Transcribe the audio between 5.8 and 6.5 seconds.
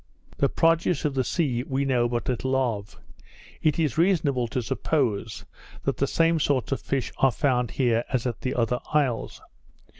that the same